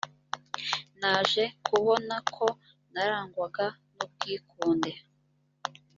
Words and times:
naje 0.99 1.43
kubona 1.65 2.15
ko 2.35 2.45
narangwaga 2.93 3.65
n’ubwikunde 3.95 4.91